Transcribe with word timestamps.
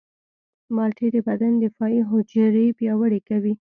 مالټې 0.75 1.07
د 1.15 1.17
بدن 1.27 1.53
دفاعي 1.63 2.01
حجرې 2.09 2.65
پیاوړې 2.77 3.19
کوي. 3.29 3.53